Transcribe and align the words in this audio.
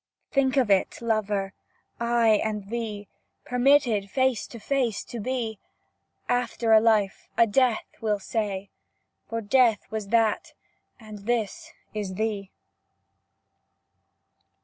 Think 0.31 0.57
of 0.57 0.71
it, 0.71 0.99
lover! 0.99 1.53
I 1.99 2.29
and 2.43 2.71
thee 2.71 3.07
Permitted 3.45 4.09
face 4.09 4.47
to 4.47 4.57
face 4.59 5.03
to 5.03 5.19
be; 5.19 5.59
After 6.27 6.73
a 6.73 6.79
life, 6.81 7.29
a 7.37 7.45
death 7.45 7.85
we'll 8.01 8.17
say, 8.17 8.71
For 9.29 9.41
death 9.41 9.85
was 9.91 10.07
that, 10.07 10.53
and 10.99 11.19
this 11.27 11.71
is 11.93 12.15
thee. 12.15 12.49